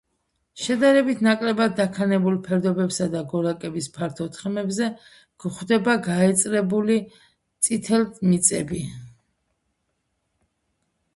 [0.59, 4.87] შედარებით ნაკლებად დაქანებულ ფერდობებსა და გორაკების ფართო თხემებზე
[5.45, 6.99] გვხვდება გაეწრებული
[7.69, 8.81] წითელმიწები.